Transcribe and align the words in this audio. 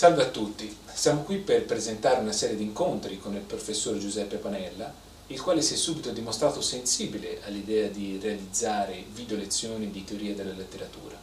Salve 0.00 0.22
a 0.22 0.28
tutti, 0.30 0.74
siamo 0.94 1.24
qui 1.24 1.36
per 1.36 1.66
presentare 1.66 2.20
una 2.20 2.32
serie 2.32 2.56
di 2.56 2.62
incontri 2.62 3.18
con 3.18 3.34
il 3.34 3.42
professor 3.42 3.98
Giuseppe 3.98 4.36
Panella, 4.36 4.90
il 5.26 5.42
quale 5.42 5.60
si 5.60 5.74
è 5.74 5.76
subito 5.76 6.08
dimostrato 6.08 6.62
sensibile 6.62 7.42
all'idea 7.44 7.86
di 7.88 8.18
realizzare 8.18 9.04
video 9.12 9.36
lezioni 9.36 9.90
di 9.90 10.02
teoria 10.02 10.34
della 10.34 10.54
letteratura. 10.54 11.18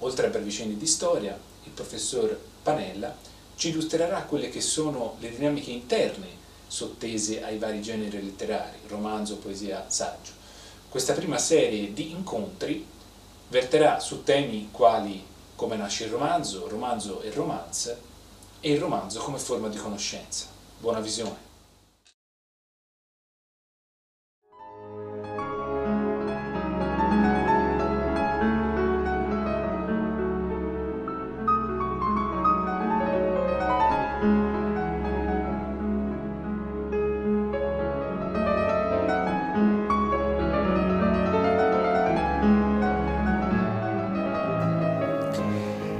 Oltre 0.00 0.26
a 0.26 0.30
brevi 0.30 0.76
di 0.76 0.86
storia, 0.88 1.38
il 1.62 1.70
professor 1.70 2.36
Panella 2.64 3.14
ci 3.54 3.68
illustrerà 3.68 4.22
quelle 4.22 4.48
che 4.48 4.60
sono 4.60 5.14
le 5.20 5.30
dinamiche 5.30 5.70
interne 5.70 6.26
sottese 6.66 7.44
ai 7.44 7.58
vari 7.58 7.80
generi 7.80 8.24
letterari, 8.24 8.78
romanzo, 8.88 9.36
poesia, 9.36 9.84
saggio. 9.86 10.32
Questa 10.88 11.12
prima 11.12 11.38
serie 11.38 11.92
di 11.92 12.10
incontri 12.10 12.84
verterà 13.50 14.00
su 14.00 14.24
temi 14.24 14.70
quali 14.72 15.24
come 15.54 15.76
nasce 15.76 16.06
il 16.06 16.10
romanzo, 16.10 16.66
romanzo 16.66 17.22
e 17.22 17.30
romance, 17.30 18.14
e 18.66 18.72
il 18.72 18.80
romanzo 18.80 19.20
come 19.20 19.38
forma 19.38 19.68
di 19.68 19.76
conoscenza. 19.76 20.46
Buona 20.80 20.98
visione. 20.98 21.44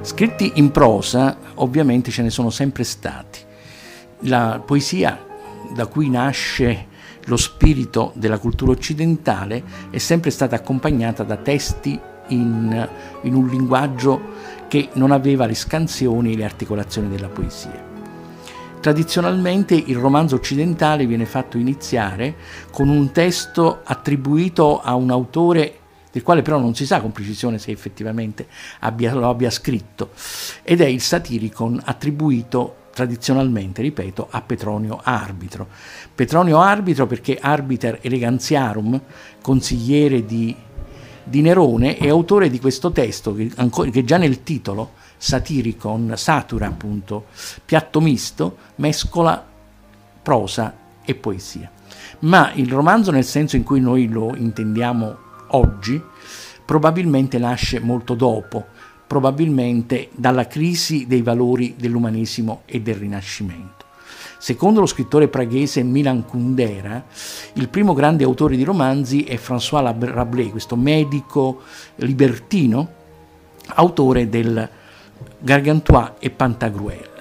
Scritti 0.02 0.52
in 0.56 0.72
prosa 0.72 1.45
ovviamente 1.56 2.10
ce 2.10 2.22
ne 2.22 2.30
sono 2.30 2.50
sempre 2.50 2.84
stati. 2.84 3.40
La 4.20 4.62
poesia 4.64 5.24
da 5.74 5.86
cui 5.86 6.08
nasce 6.08 6.94
lo 7.26 7.36
spirito 7.36 8.12
della 8.14 8.38
cultura 8.38 8.70
occidentale 8.70 9.62
è 9.90 9.98
sempre 9.98 10.30
stata 10.30 10.56
accompagnata 10.56 11.22
da 11.22 11.36
testi 11.36 11.98
in, 12.28 12.88
in 13.22 13.34
un 13.34 13.46
linguaggio 13.48 14.34
che 14.68 14.88
non 14.94 15.10
aveva 15.10 15.46
le 15.46 15.54
scansioni 15.54 16.32
e 16.32 16.36
le 16.36 16.44
articolazioni 16.44 17.08
della 17.08 17.28
poesia. 17.28 17.84
Tradizionalmente 18.80 19.74
il 19.74 19.96
romanzo 19.96 20.36
occidentale 20.36 21.06
viene 21.06 21.26
fatto 21.26 21.58
iniziare 21.58 22.36
con 22.70 22.88
un 22.88 23.10
testo 23.10 23.80
attribuito 23.82 24.80
a 24.80 24.94
un 24.94 25.10
autore 25.10 25.78
del 26.16 26.24
quale 26.24 26.40
però 26.40 26.58
non 26.58 26.74
si 26.74 26.86
sa 26.86 27.02
con 27.02 27.12
precisione 27.12 27.58
se 27.58 27.70
effettivamente 27.70 28.46
abbia, 28.80 29.12
lo 29.12 29.28
abbia 29.28 29.50
scritto, 29.50 30.12
ed 30.62 30.80
è 30.80 30.86
il 30.86 31.02
satiricon 31.02 31.78
attribuito 31.84 32.84
tradizionalmente, 32.94 33.82
ripeto, 33.82 34.26
a 34.30 34.40
Petronio 34.40 34.98
Arbitro. 35.02 35.68
Petronio 36.14 36.58
Arbitro 36.60 37.06
perché 37.06 37.36
Arbiter 37.38 37.98
Elegantiarum, 38.00 38.98
consigliere 39.42 40.24
di, 40.24 40.56
di 41.22 41.42
Nerone, 41.42 41.98
è 41.98 42.08
autore 42.08 42.48
di 42.48 42.60
questo 42.60 42.90
testo 42.92 43.34
che, 43.34 43.50
che 43.90 44.04
già 44.04 44.16
nel 44.16 44.42
titolo, 44.42 44.92
Satiricon, 45.18 46.14
Satura 46.16 46.66
appunto, 46.66 47.26
piatto 47.62 48.00
misto, 48.00 48.56
mescola 48.76 49.44
prosa 50.22 50.74
e 51.04 51.14
poesia. 51.14 51.70
Ma 52.20 52.52
il 52.54 52.72
romanzo 52.72 53.10
nel 53.10 53.24
senso 53.24 53.56
in 53.56 53.64
cui 53.64 53.80
noi 53.80 54.08
lo 54.08 54.34
intendiamo 54.34 55.24
oggi 55.48 56.02
probabilmente 56.64 57.38
nasce 57.38 57.80
molto 57.80 58.14
dopo, 58.14 58.66
probabilmente 59.06 60.08
dalla 60.12 60.46
crisi 60.46 61.06
dei 61.06 61.22
valori 61.22 61.74
dell'umanesimo 61.78 62.62
e 62.66 62.80
del 62.80 62.96
Rinascimento. 62.96 63.84
Secondo 64.38 64.80
lo 64.80 64.86
scrittore 64.86 65.28
praghese 65.28 65.82
Milan 65.82 66.24
Kundera, 66.24 67.04
il 67.54 67.68
primo 67.68 67.94
grande 67.94 68.24
autore 68.24 68.56
di 68.56 68.64
romanzi 68.64 69.24
è 69.24 69.36
François 69.36 69.82
Rabelais, 69.98 70.50
questo 70.50 70.76
medico 70.76 71.62
libertino, 71.96 72.88
autore 73.74 74.28
del 74.28 74.68
Gargantua 75.38 76.16
e 76.18 76.30
Pantagruel. 76.30 77.14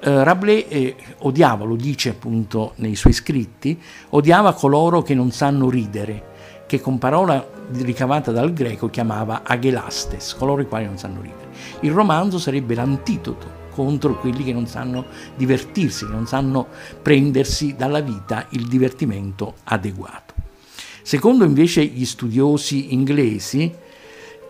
Uh, 0.00 0.22
Rabelais 0.22 0.64
eh, 0.68 0.96
odiava, 1.18 1.64
lo 1.64 1.74
dice 1.74 2.10
appunto 2.10 2.72
nei 2.76 2.94
suoi 2.94 3.12
scritti, 3.12 3.78
odiava 4.10 4.54
coloro 4.54 5.02
che 5.02 5.14
non 5.14 5.30
sanno 5.32 5.68
ridere, 5.68 6.27
che 6.68 6.82
con 6.82 6.98
parola 6.98 7.48
ricavata 7.72 8.30
dal 8.30 8.52
greco 8.52 8.90
chiamava 8.90 9.40
agelastes, 9.42 10.34
coloro 10.34 10.60
i 10.60 10.68
quali 10.68 10.84
non 10.84 10.98
sanno 10.98 11.22
ridere. 11.22 11.48
Il 11.80 11.92
romanzo 11.92 12.38
sarebbe 12.38 12.74
l'antidoto 12.74 13.66
contro 13.70 14.18
quelli 14.18 14.44
che 14.44 14.52
non 14.52 14.66
sanno 14.66 15.06
divertirsi, 15.34 16.04
che 16.04 16.12
non 16.12 16.26
sanno 16.26 16.66
prendersi 17.00 17.74
dalla 17.74 18.00
vita 18.00 18.46
il 18.50 18.68
divertimento 18.68 19.54
adeguato. 19.64 20.34
Secondo 21.00 21.44
invece 21.44 21.86
gli 21.86 22.04
studiosi 22.04 22.92
inglesi, 22.92 23.72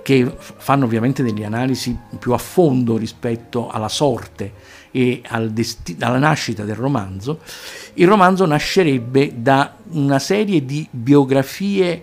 che 0.03 0.31
fanno 0.39 0.85
ovviamente 0.85 1.23
delle 1.23 1.45
analisi 1.45 1.97
più 2.19 2.33
a 2.33 2.39
fondo 2.39 2.97
rispetto 2.97 3.69
alla 3.69 3.89
sorte 3.89 4.53
e 4.91 5.23
al 5.27 5.51
desti- 5.51 5.97
alla 6.01 6.19
nascita 6.19 6.65
del 6.65 6.77
romanzo, 6.77 7.41
il 7.95 8.09
romanzo 8.09 8.47
nascerebbe 8.47 9.33
da 9.37 9.77
una 9.91 10.19
serie 10.19 10.65
di 10.65 10.87
biografie 10.91 12.03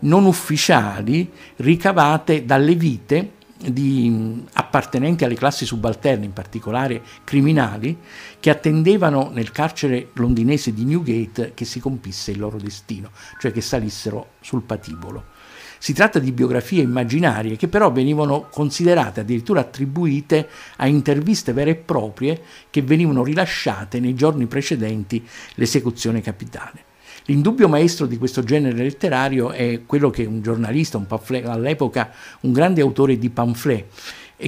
non 0.00 0.26
ufficiali 0.26 1.30
ricavate 1.56 2.44
dalle 2.44 2.74
vite 2.74 3.30
di 3.58 4.44
appartenenti 4.52 5.24
alle 5.24 5.34
classi 5.34 5.64
subalterne, 5.64 6.26
in 6.26 6.32
particolare 6.32 7.02
criminali, 7.24 7.96
che 8.38 8.50
attendevano 8.50 9.30
nel 9.32 9.50
carcere 9.50 10.10
londinese 10.14 10.74
di 10.74 10.84
Newgate 10.84 11.52
che 11.54 11.64
si 11.64 11.80
compisse 11.80 12.32
il 12.32 12.38
loro 12.38 12.58
destino, 12.58 13.10
cioè 13.40 13.52
che 13.52 13.62
salissero 13.62 14.32
sul 14.40 14.62
patibolo. 14.62 15.34
Si 15.78 15.92
tratta 15.92 16.18
di 16.18 16.32
biografie 16.32 16.82
immaginarie 16.82 17.56
che 17.56 17.68
però 17.68 17.92
venivano 17.92 18.48
considerate 18.50 19.20
addirittura 19.20 19.60
attribuite 19.60 20.48
a 20.76 20.86
interviste 20.86 21.52
vere 21.52 21.70
e 21.70 21.76
proprie 21.76 22.40
che 22.70 22.82
venivano 22.82 23.22
rilasciate 23.22 24.00
nei 24.00 24.14
giorni 24.14 24.46
precedenti 24.46 25.24
l'esecuzione 25.54 26.20
capitale. 26.20 26.84
L'indubbio 27.26 27.68
maestro 27.68 28.06
di 28.06 28.18
questo 28.18 28.42
genere 28.42 28.76
letterario 28.76 29.50
è 29.50 29.80
quello 29.84 30.10
che 30.10 30.24
un 30.24 30.42
giornalista, 30.42 30.96
un 30.96 31.06
pamphlet, 31.06 31.46
all'epoca 31.46 32.12
un 32.40 32.52
grande 32.52 32.80
autore 32.80 33.18
di 33.18 33.30
pamphlet, 33.30 33.84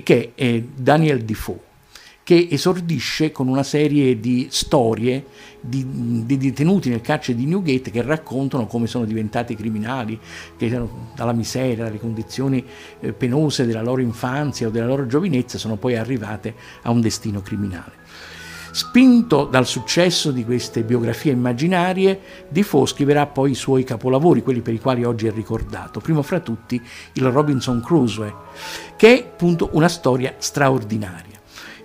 che 0.02 0.32
è 0.34 0.62
Daniel 0.62 1.24
Defoe 1.24 1.66
che 2.28 2.46
esordisce 2.50 3.32
con 3.32 3.48
una 3.48 3.62
serie 3.62 4.20
di 4.20 4.48
storie 4.50 5.24
di, 5.58 6.26
di, 6.26 6.36
detenuti 6.36 6.90
nel 6.90 7.00
carcere 7.00 7.38
di 7.38 7.46
Newgate 7.46 7.90
che 7.90 8.02
raccontano 8.02 8.66
come 8.66 8.86
sono 8.86 9.06
diventati 9.06 9.56
criminali, 9.56 10.20
che 10.58 10.68
dalla 11.16 11.32
miseria, 11.32 11.84
dalle 11.84 11.98
condizioni 11.98 12.62
eh, 13.00 13.14
penose 13.14 13.64
della 13.64 13.80
loro 13.80 14.02
infanzia 14.02 14.66
o 14.66 14.70
della 14.70 14.84
loro 14.84 15.06
giovinezza 15.06 15.56
sono 15.56 15.76
poi 15.76 15.96
arrivate 15.96 16.54
a 16.82 16.90
un 16.90 17.00
destino 17.00 17.40
criminale. 17.40 17.92
Spinto 18.72 19.46
dal 19.46 19.64
successo 19.64 20.30
di 20.30 20.44
queste 20.44 20.82
biografie 20.82 21.32
immaginarie, 21.32 22.20
Defoe 22.50 22.86
scriverà 22.86 23.24
poi 23.24 23.52
i 23.52 23.54
suoi 23.54 23.84
capolavori, 23.84 24.42
quelli 24.42 24.60
per 24.60 24.74
i 24.74 24.80
quali 24.80 25.02
oggi 25.02 25.28
è 25.28 25.32
ricordato, 25.32 26.00
primo 26.00 26.20
fra 26.20 26.40
tutti 26.40 26.78
il 27.14 27.24
Robinson 27.24 27.80
Crusoe, 27.80 28.34
che 28.98 29.18
è 29.18 29.24
appunto 29.32 29.70
una 29.72 29.88
storia 29.88 30.34
straordinaria. 30.36 31.37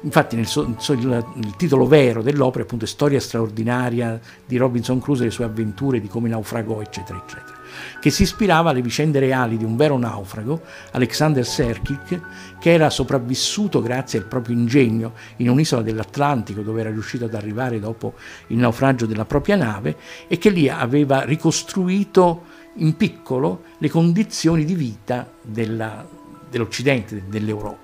Infatti 0.04 0.36
nel 0.36 0.48
so, 0.48 0.64
il, 0.64 1.54
titolo 1.56 1.88
vero 1.88 2.22
dell'opera 2.22 2.66
è 2.66 2.86
Storia 2.86 3.22
straordinaria 3.22 4.20
di 4.46 4.58
Robinson 4.58 5.00
Crusoe 5.00 5.26
le 5.26 5.32
sue 5.32 5.46
avventure, 5.46 6.02
di 6.02 6.10
come 6.10 6.28
naufragò, 6.28 6.82
eccetera, 6.82 7.18
eccetera, 7.26 7.58
che 8.02 8.10
si 8.10 8.24
ispirava 8.24 8.72
alle 8.72 8.82
vicende 8.82 9.20
reali 9.20 9.56
di 9.56 9.64
un 9.64 9.78
vero 9.78 9.98
naufrago, 9.98 10.62
Alexander 10.92 11.46
Serkik, 11.46 12.20
che 12.60 12.72
era 12.72 12.90
sopravvissuto 12.90 13.82
grazie 13.82 14.20
al 14.20 14.26
proprio 14.26 14.58
ingegno 14.58 15.14
in 15.38 15.50
un'isola 15.50 15.82
dell'Atlantico 15.82 16.62
dove 16.62 16.82
era 16.82 16.90
riuscito 16.90 17.24
ad 17.24 17.34
arrivare 17.34 17.80
dopo 17.80 18.16
il 18.48 18.58
naufragio 18.58 19.06
della 19.06 19.26
propria 19.26 19.56
nave 19.56 19.96
e 20.28 20.38
che 20.38 20.50
lì 20.50 20.68
aveva 20.68 21.22
ricostruito 21.22 22.44
in 22.76 22.98
piccolo 22.98 23.64
le 23.78 23.90
condizioni 23.90 24.66
di 24.66 24.76
vita 24.76 25.32
della, 25.42 26.06
dell'Occidente, 26.50 27.24
dell'Europa. 27.30 27.83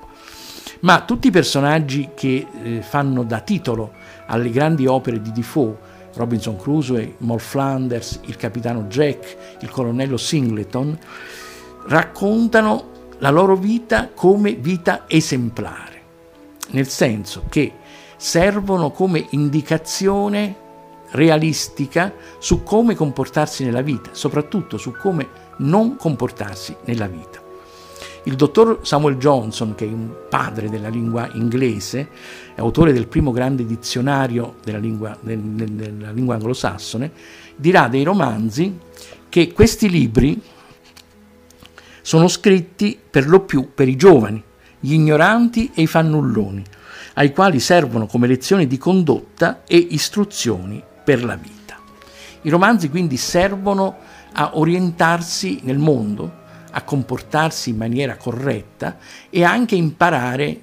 Ma 0.82 1.02
tutti 1.02 1.28
i 1.28 1.32
personaggi 1.32 2.12
che 2.16 2.48
eh, 2.64 2.82
fanno 2.82 3.24
da 3.24 3.42
titolo 3.42 3.92
alle 4.28 4.50
grandi 4.50 4.86
opere 4.86 5.22
di 5.22 5.32
Defoe, 5.32 5.76
Robinson 6.14 6.58
Crusoe, 6.58 7.16
Moll 7.20 7.40
Flanders, 7.40 8.22
il 8.26 8.38
capitano 8.38 8.84
Jack, 8.84 9.58
il 9.62 9.70
colonnello 9.70 10.18
Singleton, 10.18 10.98
raccontano 11.88 12.98
la 13.20 13.30
loro 13.30 13.56
vita 13.56 14.10
come 14.14 14.54
vita 14.54 15.04
esemplare, 15.08 16.02
nel 16.70 16.88
senso 16.88 17.44
che 17.50 17.74
servono 18.16 18.92
come 18.92 19.28
indicazione 19.32 20.68
realistica 21.12 22.14
su 22.38 22.64
come 22.64 22.96
comportarsi 22.96 23.66
nella 23.66 23.82
vita, 23.82 24.12
soprattutto 24.14 24.78
su 24.78 24.94
come 24.94 25.28
non 25.58 25.98
comportarsi 25.98 26.76
nella 26.86 27.08
vita. 27.08 27.49
Il 28.24 28.36
dottor 28.36 28.80
Samuel 28.84 29.16
Johnson, 29.16 29.76
che 29.76 29.86
è 29.86 29.88
un 29.88 30.14
padre 30.30 30.70
della 30.70 30.90
lingua 30.90 31.30
inglese, 31.34 32.10
autore 32.56 32.92
del 32.92 33.08
primo 33.08 33.32
grande 33.32 33.66
dizionario 33.66 34.56
della 34.64 34.78
lingua, 34.78 35.18
della 35.22 36.12
lingua 36.12 36.36
anglosassone, 36.36 37.12
dirà 37.56 37.88
dei 37.88 38.04
romanzi 38.04 38.78
che 39.30 39.54
questi 39.54 39.90
libri 39.90 40.42
sono 42.02 42.28
scritti 42.28 43.00
per 43.10 43.28
lo 43.28 43.42
più 43.42 43.70
per 43.74 43.88
i 43.88 43.96
giovani, 43.96 44.44
gli 44.80 44.94
ignoranti 44.94 45.72
e 45.74 45.84
i 45.84 45.88
fannulloni, 45.88 46.64
ai 47.16 47.32
quali 47.32 47.60
servono 47.60 48.06
come 48.06 48.28
lezioni 48.28 48.68
di 48.68 48.78
condotta 48.78 49.64
e 49.66 49.78
istruzioni 49.78 50.84
per 51.04 51.24
la 51.24 51.36
vita. 51.36 51.78
I 52.42 52.50
romanzi 52.50 52.90
quindi 52.90 53.18
servono 53.18 53.98
a 54.34 54.52
orientarsi 54.54 55.60
nel 55.64 55.78
mondo, 55.78 56.39
a 56.72 56.82
comportarsi 56.84 57.70
in 57.70 57.78
maniera 57.78 58.18
corretta 58.18 58.98
e 59.30 59.44
anche 59.44 59.76
imparare 59.76 60.62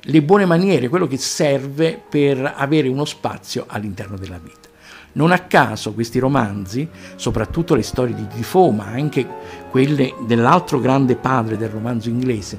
le 0.00 0.22
buone 0.22 0.46
maniere, 0.46 0.88
quello 0.88 1.06
che 1.06 1.18
serve 1.18 2.00
per 2.08 2.54
avere 2.56 2.88
uno 2.88 3.04
spazio 3.04 3.64
all'interno 3.68 4.16
della 4.16 4.38
vita. 4.38 4.68
Non 5.14 5.30
a 5.30 5.40
caso 5.40 5.92
questi 5.92 6.18
romanzi, 6.18 6.88
soprattutto 7.16 7.74
le 7.74 7.82
storie 7.82 8.14
di 8.14 8.26
Defoe, 8.34 8.72
ma 8.72 8.86
anche 8.86 9.26
quelle 9.70 10.14
dell'altro 10.26 10.80
grande 10.80 11.16
padre 11.16 11.58
del 11.58 11.68
romanzo 11.68 12.08
inglese, 12.08 12.58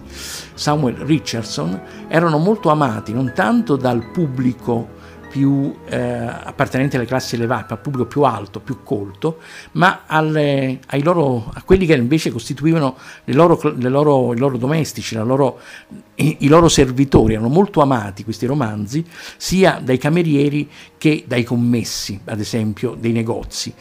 Samuel 0.54 0.98
Richardson, 0.98 1.82
erano 2.08 2.38
molto 2.38 2.70
amati 2.70 3.12
non 3.12 3.32
tanto 3.34 3.76
dal 3.76 4.12
pubblico 4.12 5.02
più 5.34 5.76
eh, 5.90 5.98
appartenenti 5.98 6.96
alle 6.96 7.08
classi 7.08 7.34
elevate, 7.34 7.74
al 7.74 7.80
pubblico 7.80 8.06
più 8.06 8.22
alto, 8.22 8.60
più 8.60 8.84
colto, 8.84 9.40
ma 9.72 10.04
alle, 10.06 10.78
loro, 11.02 11.50
a 11.52 11.64
quelli 11.64 11.88
che 11.88 11.96
invece 11.96 12.30
costituivano 12.30 12.96
loro, 13.26 13.60
loro, 13.78 14.32
i 14.36 14.38
loro 14.38 14.58
domestici, 14.60 15.16
i, 15.16 16.38
i 16.42 16.48
loro 16.48 16.70
servitori. 16.70 17.34
Erano 17.34 17.50
molto 17.50 17.82
amati 17.82 18.24
questi 18.24 18.46
romanzi, 18.46 19.04
sia 19.36 19.82
dai 19.84 19.98
camerieri 19.98 20.70
che 21.00 21.24
dai 21.26 21.44
commessi, 21.44 22.20
ad 22.26 22.40
esempio, 22.40 22.96
dei 22.96 23.12
negozi, 23.12 23.74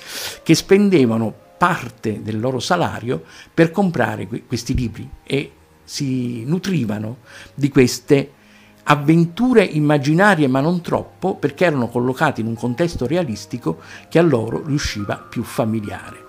che 0.42 0.54
spendevano 0.54 1.34
parte 1.58 2.22
del 2.22 2.40
loro 2.40 2.60
salario 2.60 3.22
per 3.52 3.70
comprare 3.70 4.26
questi 4.46 4.72
libri 4.72 5.06
e 5.22 5.52
si 5.84 6.46
nutrivano 6.46 7.18
di 7.54 7.68
queste 7.68 8.40
avventure 8.84 9.62
immaginarie 9.62 10.48
ma 10.48 10.60
non 10.60 10.80
troppo 10.80 11.36
perché 11.36 11.66
erano 11.66 11.88
collocati 11.88 12.40
in 12.40 12.46
un 12.46 12.54
contesto 12.54 13.06
realistico 13.06 13.78
che 14.08 14.18
a 14.18 14.22
loro 14.22 14.62
riusciva 14.64 15.16
più 15.16 15.42
familiare. 15.42 16.20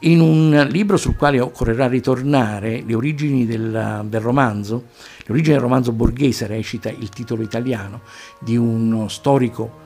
In 0.00 0.20
un 0.20 0.66
libro 0.70 0.98
sul 0.98 1.16
quale 1.16 1.40
occorrerà 1.40 1.88
ritornare, 1.88 2.82
Le 2.86 2.94
origini 2.94 3.46
del, 3.46 4.04
del 4.06 4.20
romanzo, 4.20 4.88
le 5.18 5.32
origini 5.32 5.54
del 5.54 5.62
romanzo 5.62 5.92
borghese 5.92 6.46
recita 6.46 6.90
il 6.90 7.08
titolo 7.08 7.42
italiano 7.42 8.02
di 8.38 8.56
uno 8.56 9.08
storico 9.08 9.84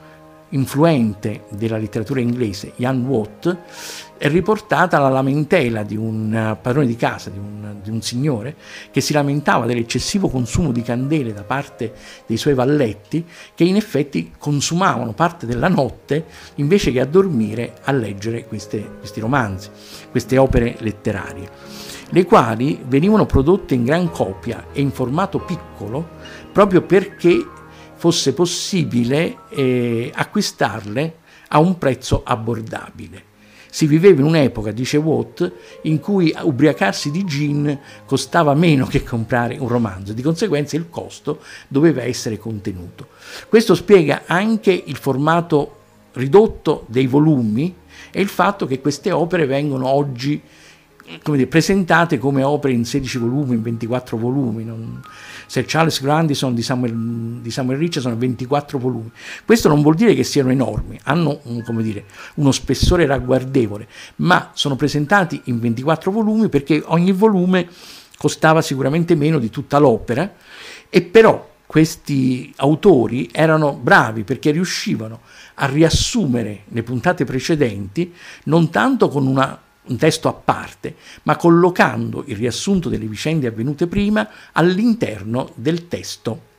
influente 0.51 1.43
della 1.49 1.77
letteratura 1.77 2.19
inglese, 2.19 2.73
Jan 2.75 3.05
Watt, 3.05 3.57
è 4.17 4.29
riportata 4.29 4.99
la 4.99 5.09
lamentela 5.09 5.83
di 5.83 5.95
un 5.95 6.33
eh, 6.33 6.57
padrone 6.61 6.85
di 6.85 6.95
casa, 6.95 7.29
di 7.29 7.39
un, 7.39 7.77
di 7.81 7.89
un, 7.89 8.01
signore, 8.01 8.55
che 8.91 9.01
si 9.01 9.13
lamentava 9.13 9.65
dell'eccessivo 9.65 10.29
consumo 10.29 10.71
di 10.71 10.83
candele 10.83 11.33
da 11.33 11.43
parte 11.43 11.93
dei 12.27 12.37
suoi 12.37 12.53
valletti, 12.53 13.25
che 13.55 13.63
in 13.63 13.75
effetti 13.75 14.31
consumavano 14.37 15.13
parte 15.13 15.45
della 15.45 15.69
notte 15.69 16.25
invece 16.55 16.91
che 16.91 16.99
a 16.99 17.05
dormire 17.05 17.77
a 17.83 17.91
leggere 17.91 18.45
queste, 18.45 18.97
questi 18.99 19.19
romanzi, 19.19 19.69
queste 20.11 20.37
opere 20.37 20.75
letterarie, 20.79 21.49
le 22.09 22.25
quali 22.25 22.79
venivano 22.85 23.25
prodotte 23.25 23.73
in 23.73 23.85
gran 23.85 24.11
copia 24.11 24.67
e 24.71 24.81
in 24.81 24.91
formato 24.91 25.39
piccolo 25.39 26.19
proprio 26.51 26.81
perché 26.81 27.43
fosse 28.01 28.33
possibile 28.33 29.41
eh, 29.49 30.11
acquistarle 30.11 31.17
a 31.49 31.59
un 31.59 31.77
prezzo 31.77 32.23
abbordabile. 32.25 33.25
Si 33.69 33.85
viveva 33.85 34.21
in 34.21 34.25
un'epoca, 34.25 34.71
dice 34.71 34.97
Watt, 34.97 35.51
in 35.83 35.99
cui 35.99 36.35
ubriacarsi 36.35 37.11
di 37.11 37.23
gin 37.25 37.79
costava 38.07 38.55
meno 38.55 38.87
che 38.87 39.03
comprare 39.03 39.55
un 39.59 39.67
romanzo, 39.67 40.13
di 40.13 40.23
conseguenza 40.23 40.75
il 40.75 40.89
costo 40.89 41.41
doveva 41.67 42.01
essere 42.01 42.39
contenuto. 42.39 43.09
Questo 43.47 43.75
spiega 43.75 44.23
anche 44.25 44.71
il 44.71 44.97
formato 44.97 45.75
ridotto 46.13 46.85
dei 46.87 47.05
volumi 47.05 47.71
e 48.09 48.19
il 48.19 48.29
fatto 48.29 48.65
che 48.65 48.81
queste 48.81 49.11
opere 49.11 49.45
vengono 49.45 49.87
oggi 49.87 50.41
come 51.23 51.37
dire, 51.37 51.49
presentate 51.49 52.17
come 52.17 52.43
opere 52.43 52.73
in 52.73 52.85
16 52.85 53.17
volumi, 53.17 53.55
in 53.55 53.61
24 53.61 54.17
volumi. 54.17 54.63
Non... 54.63 55.01
Sir 55.45 55.65
Charles 55.67 56.01
Grandison 56.01 56.55
di 56.55 56.61
Samuel, 56.61 57.39
di 57.41 57.51
Samuel 57.51 57.77
Richardson 57.77 58.17
24 58.17 58.79
volumi. 58.79 59.11
Questo 59.45 59.67
non 59.67 59.81
vuol 59.81 59.95
dire 59.95 60.13
che 60.13 60.23
siano 60.23 60.49
enormi, 60.49 60.97
hanno 61.03 61.41
un, 61.43 61.63
dire, 61.81 62.05
uno 62.35 62.51
spessore 62.51 63.05
ragguardevole, 63.05 63.87
ma 64.17 64.51
sono 64.53 64.77
presentati 64.77 65.41
in 65.45 65.59
24 65.59 66.09
volumi 66.09 66.47
perché 66.47 66.81
ogni 66.85 67.11
volume 67.11 67.67
costava 68.17 68.61
sicuramente 68.61 69.15
meno 69.15 69.39
di 69.39 69.49
tutta 69.49 69.77
l'opera 69.77 70.33
e 70.89 71.01
però 71.01 71.49
questi 71.65 72.53
autori 72.57 73.29
erano 73.31 73.73
bravi 73.73 74.23
perché 74.23 74.51
riuscivano 74.51 75.21
a 75.55 75.65
riassumere 75.65 76.63
le 76.67 76.83
puntate 76.83 77.25
precedenti 77.25 78.13
non 78.43 78.69
tanto 78.69 79.07
con 79.07 79.25
una 79.25 79.59
un 79.91 79.97
testo 79.97 80.27
a 80.27 80.33
parte, 80.33 80.95
ma 81.23 81.35
collocando 81.35 82.23
il 82.27 82.35
riassunto 82.35 82.89
delle 82.89 83.05
vicende 83.05 83.47
avvenute 83.47 83.87
prima 83.87 84.27
all'interno 84.53 85.51
del 85.55 85.87
testo 85.87 86.49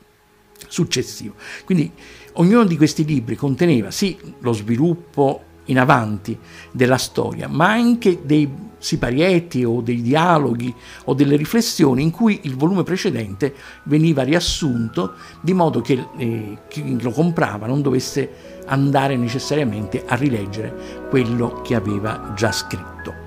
successivo. 0.67 1.33
Quindi 1.65 1.91
ognuno 2.33 2.63
di 2.63 2.77
questi 2.77 3.03
libri 3.03 3.35
conteneva 3.35 3.91
sì 3.91 4.17
lo 4.39 4.53
sviluppo 4.53 5.51
in 5.65 5.79
avanti 5.79 6.37
della 6.71 6.97
storia, 6.97 7.47
ma 7.47 7.69
anche 7.69 8.19
dei 8.23 8.71
siparietti 8.77 9.63
o 9.63 9.79
dei 9.79 10.01
dialoghi 10.01 10.73
o 11.05 11.13
delle 11.13 11.37
riflessioni 11.37 12.03
in 12.03 12.11
cui 12.11 12.41
il 12.43 12.55
volume 12.55 12.83
precedente 12.83 13.55
veniva 13.83 14.23
riassunto 14.23 15.13
di 15.39 15.53
modo 15.53 15.79
che 15.79 16.05
eh, 16.17 16.57
chi 16.67 17.01
lo 17.01 17.11
comprava 17.11 17.65
non 17.65 17.81
dovesse 17.81 18.61
andare 18.65 19.15
necessariamente 19.15 20.03
a 20.05 20.15
rileggere 20.15 21.07
quello 21.09 21.61
che 21.61 21.75
aveva 21.75 22.33
già 22.35 22.51
scritto. 22.51 23.22